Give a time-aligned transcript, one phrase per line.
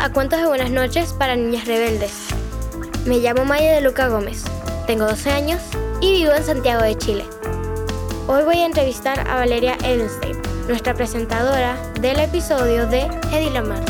[0.00, 2.28] A Cuentos de Buenas noches para Niñas Rebeldes.
[3.06, 4.44] Me llamo Maya de Luca Gómez,
[4.86, 5.60] tengo 12 años
[6.00, 7.24] y vivo en Santiago de Chile.
[8.28, 10.36] Hoy voy a entrevistar a Valeria Edenstein,
[10.68, 13.84] nuestra presentadora del episodio de Hedy Lamar.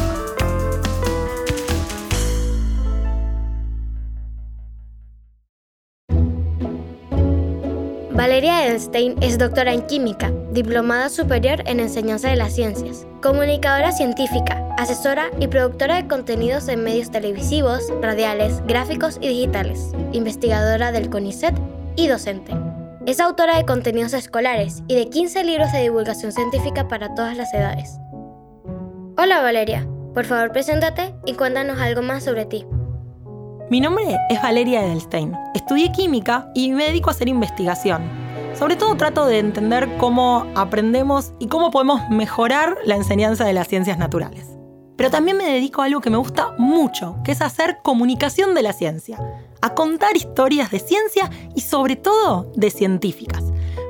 [8.13, 14.66] Valeria Edelstein es doctora en química, diplomada superior en enseñanza de las ciencias, comunicadora científica,
[14.77, 21.55] asesora y productora de contenidos en medios televisivos, radiales, gráficos y digitales, investigadora del CONICET
[21.97, 22.53] y docente.
[23.07, 27.55] Es autora de contenidos escolares y de 15 libros de divulgación científica para todas las
[27.55, 27.99] edades.
[29.17, 32.67] Hola Valeria, por favor preséntate y cuéntanos algo más sobre ti.
[33.71, 35.33] Mi nombre es Valeria Edelstein.
[35.55, 38.03] Estudié química y me dedico a hacer investigación.
[38.55, 43.69] Sobre todo trato de entender cómo aprendemos y cómo podemos mejorar la enseñanza de las
[43.69, 44.56] ciencias naturales.
[44.97, 48.63] Pero también me dedico a algo que me gusta mucho, que es hacer comunicación de
[48.63, 49.19] la ciencia,
[49.61, 53.45] a contar historias de ciencia y sobre todo de científicas.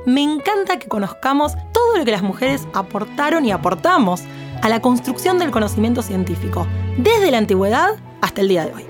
[0.05, 4.23] Me encanta que conozcamos todo lo que las mujeres aportaron y aportamos
[4.61, 8.85] a la construcción del conocimiento científico, desde la antigüedad hasta el día de hoy.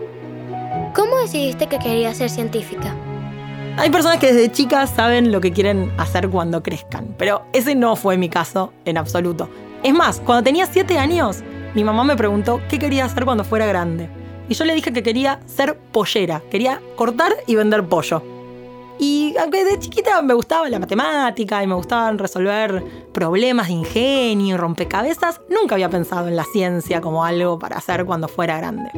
[0.96, 2.96] ¿Cómo decidiste que querías ser científica?
[3.78, 7.96] Hay personas que desde chicas saben lo que quieren hacer cuando crezcan, pero ese no
[7.96, 9.50] fue mi caso en absoluto.
[9.84, 11.44] Es más, cuando tenía 7 años,
[11.78, 14.10] mi mamá me preguntó qué quería hacer cuando fuera grande.
[14.50, 18.24] Y yo le dije que quería ser pollera, quería cortar y vender pollo.
[18.98, 22.84] Y aunque de chiquita me gustaba la matemática y me gustaban resolver
[23.14, 28.06] problemas de ingenio y rompecabezas, nunca había pensado en la ciencia como algo para hacer
[28.06, 28.90] cuando fuera grande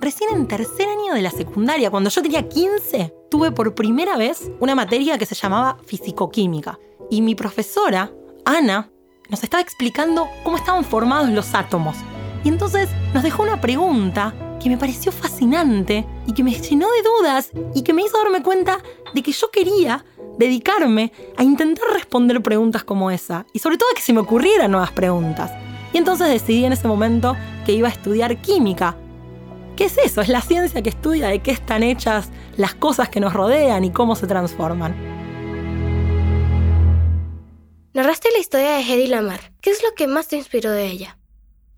[0.00, 4.50] recién en tercer año de la secundaria, cuando yo tenía 15, tuve por primera vez
[4.58, 6.78] una materia que se llamaba fisicoquímica.
[7.10, 8.10] Y mi profesora,
[8.46, 8.90] Ana,
[9.30, 11.96] nos estaba explicando cómo estaban formados los átomos.
[12.44, 17.02] Y entonces nos dejó una pregunta que me pareció fascinante y que me llenó de
[17.02, 18.78] dudas y que me hizo darme cuenta
[19.14, 20.04] de que yo quería
[20.38, 24.92] dedicarme a intentar responder preguntas como esa y sobre todo que se me ocurrieran nuevas
[24.92, 25.50] preguntas.
[25.92, 28.96] Y entonces decidí en ese momento que iba a estudiar química
[29.80, 30.20] ¿Qué es eso?
[30.20, 32.28] Es la ciencia que estudia de qué están hechas
[32.58, 34.94] las cosas que nos rodean y cómo se transforman.
[37.92, 39.52] Narraste la historia de Hedy Lamar.
[39.60, 41.18] ¿Qué es lo que más te inspiró de ella?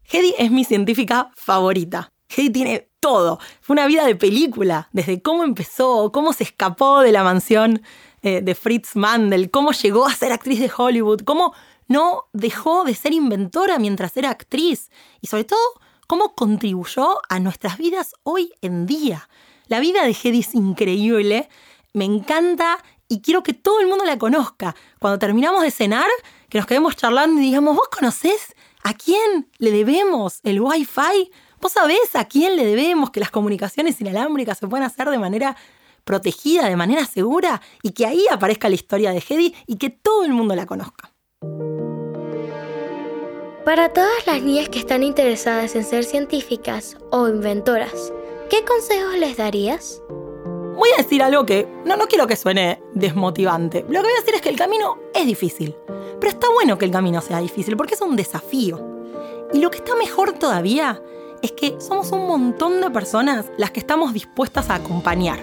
[0.04, 2.12] Hedy es mi científica favorita.
[2.28, 3.38] Hedy tiene todo.
[3.62, 7.80] Fue una vida de película, desde cómo empezó, cómo se escapó de la mansión
[8.20, 11.54] eh, de Fritz Mandel, cómo llegó a ser actriz de Hollywood, cómo
[11.88, 14.90] no dejó de ser inventora mientras era actriz
[15.22, 19.30] y sobre todo cómo contribuyó a nuestras vidas hoy en día.
[19.66, 21.48] La vida de Hedy es increíble,
[21.94, 24.74] me encanta y quiero que todo el mundo la conozca.
[24.98, 26.08] Cuando terminamos de cenar,
[26.48, 31.30] que nos quedemos charlando y digamos, ¿vos conocés a quién le debemos el Wi-Fi?
[31.60, 35.56] ¿Vos sabés a quién le debemos que las comunicaciones inalámbricas se pueden hacer de manera
[36.04, 37.60] protegida, de manera segura?
[37.82, 41.12] Y que ahí aparezca la historia de Hedy y que todo el mundo la conozca.
[43.66, 48.10] Para todas las niñas que están interesadas en ser científicas o inventoras,
[48.48, 50.00] ¿qué consejos les darías?
[50.76, 53.82] Voy a decir algo que no, no quiero que suene desmotivante.
[53.82, 55.76] Lo que voy a decir es que el camino es difícil.
[56.20, 58.80] Pero está bueno que el camino sea difícil porque es un desafío.
[59.52, 61.02] Y lo que está mejor todavía
[61.42, 65.40] es que somos un montón de personas las que estamos dispuestas a acompañar.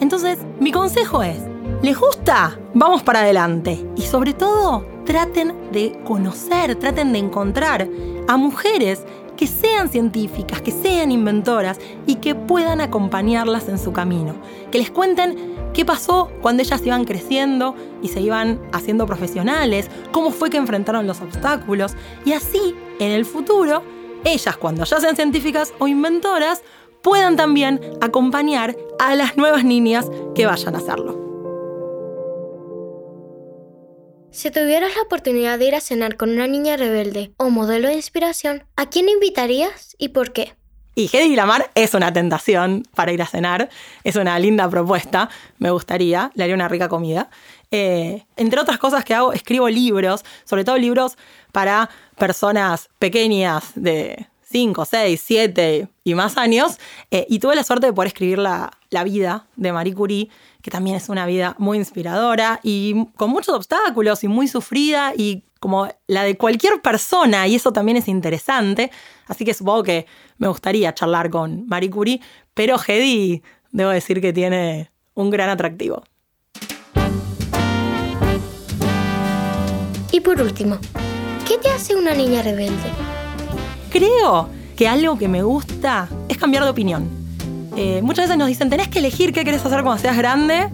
[0.00, 1.38] Entonces, mi consejo es,
[1.82, 2.58] ¿Les gusta?
[2.74, 3.86] Vamos para adelante.
[3.94, 7.88] Y sobre todo, traten de conocer, traten de encontrar
[8.26, 9.04] a mujeres
[9.38, 14.34] que sean científicas, que sean inventoras y que puedan acompañarlas en su camino.
[14.72, 20.32] Que les cuenten qué pasó cuando ellas iban creciendo y se iban haciendo profesionales, cómo
[20.32, 21.94] fue que enfrentaron los obstáculos
[22.24, 23.84] y así, en el futuro,
[24.24, 26.62] ellas cuando ya sean científicas o inventoras,
[27.00, 31.27] puedan también acompañar a las nuevas niñas que vayan a hacerlo.
[34.30, 37.94] Si tuvieras la oportunidad de ir a cenar con una niña rebelde o modelo de
[37.94, 40.54] inspiración, ¿a quién invitarías y por qué?
[40.94, 43.68] Y Hedy Lamar es una tentación para ir a cenar,
[44.04, 47.30] es una linda propuesta, me gustaría, le haría una rica comida.
[47.70, 51.16] Eh, entre otras cosas que hago, escribo libros, sobre todo libros
[51.52, 56.78] para personas pequeñas de 5, 6, 7 y más años,
[57.10, 60.30] eh, y tuve la suerte de poder escribir la, la vida de Marie Curie
[60.62, 65.44] que también es una vida muy inspiradora y con muchos obstáculos y muy sufrida y
[65.60, 68.90] como la de cualquier persona, y eso también es interesante.
[69.26, 70.06] Así que supongo que
[70.38, 72.20] me gustaría charlar con Marie Curie,
[72.54, 73.42] pero Hedy,
[73.72, 76.04] debo decir que tiene un gran atractivo.
[80.12, 80.78] Y por último,
[81.46, 82.90] ¿qué te hace una niña rebelde?
[83.90, 87.08] Creo que algo que me gusta es cambiar de opinión.
[87.76, 90.68] Eh, muchas veces nos dicen, tenés que elegir qué querés hacer cuando seas grande.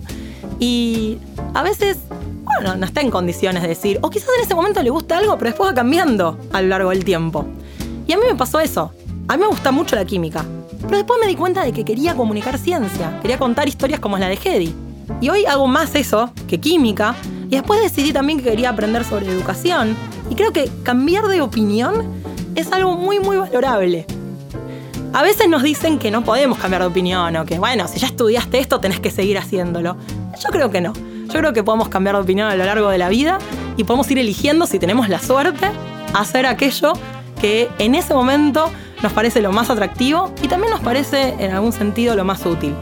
[0.58, 1.18] Y
[1.52, 1.98] a veces,
[2.44, 5.36] bueno, no está en condiciones de decir, o quizás en ese momento le gusta algo,
[5.38, 7.46] pero después va cambiando a lo largo del tiempo.
[8.06, 8.92] Y a mí me pasó eso.
[9.28, 10.44] A mí me gusta mucho la química.
[10.82, 14.28] Pero después me di cuenta de que quería comunicar ciencia, quería contar historias como la
[14.28, 14.74] de Hedy.
[15.20, 17.14] Y hoy hago más eso que química.
[17.48, 19.96] Y después decidí también que quería aprender sobre educación.
[20.30, 22.23] Y creo que cambiar de opinión
[22.54, 24.06] es algo muy, muy valorable.
[25.12, 28.08] A veces nos dicen que no podemos cambiar de opinión o que, bueno, si ya
[28.08, 29.96] estudiaste esto tenés que seguir haciéndolo.
[30.42, 30.92] Yo creo que no.
[30.92, 33.38] Yo creo que podemos cambiar de opinión a lo largo de la vida
[33.76, 35.70] y podemos ir eligiendo, si tenemos la suerte,
[36.14, 36.94] hacer aquello
[37.40, 38.70] que en ese momento
[39.02, 42.74] nos parece lo más atractivo y también nos parece en algún sentido lo más útil.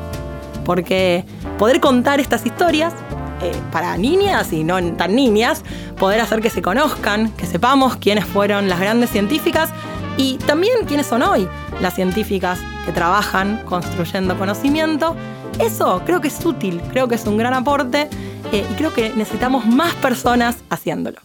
[0.64, 1.24] Porque
[1.58, 2.94] poder contar estas historias
[3.42, 5.64] eh, para niñas y no tan niñas,
[5.98, 9.70] poder hacer que se conozcan, que sepamos quiénes fueron las grandes científicas
[10.16, 11.48] y también quiénes son hoy
[11.80, 15.16] las científicas que trabajan construyendo conocimiento.
[15.58, 18.08] Eso creo que es útil, creo que es un gran aporte
[18.52, 21.20] eh, y creo que necesitamos más personas haciéndolo.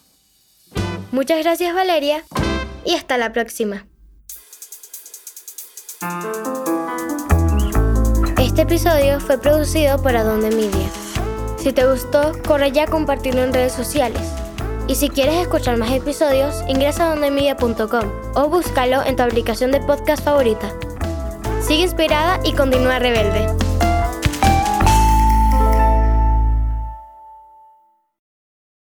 [1.12, 2.24] Muchas gracias Valeria
[2.86, 3.86] y hasta la próxima.
[8.40, 11.07] Este episodio fue producido por Adonde Media.
[11.68, 14.22] Si te gustó, corre ya a compartirlo en redes sociales.
[14.88, 19.82] Y si quieres escuchar más episodios, ingresa a dondemedia.com o búscalo en tu aplicación de
[19.82, 20.72] podcast favorita.
[21.60, 23.67] Sigue inspirada y continúa rebelde.